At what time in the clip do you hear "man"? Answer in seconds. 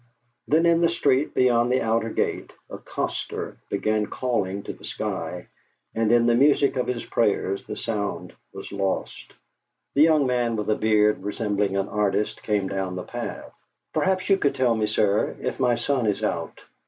10.25-10.55